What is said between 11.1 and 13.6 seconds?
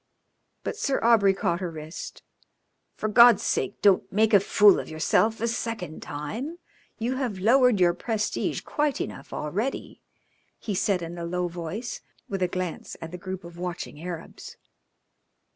a low voice, with a glance at the group of